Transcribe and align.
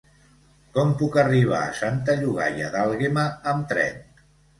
Com 0.77 0.93
puc 1.01 1.17
arribar 1.23 1.59
a 1.65 1.75
Santa 1.79 2.15
Llogaia 2.21 2.71
d'Àlguema 2.77 3.27
amb 3.53 3.69
tren? 3.75 4.01